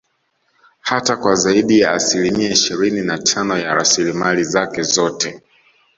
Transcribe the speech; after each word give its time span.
Hata 0.79 1.17
kwa 1.17 1.35
zaidi 1.35 1.79
ya 1.79 1.91
asilimia 1.93 2.49
ishirini 2.49 3.01
na 3.01 3.17
Tano 3.17 3.57
ya 3.57 3.75
rasilimali 3.75 4.43
zake 4.43 4.81
zote 4.83 5.41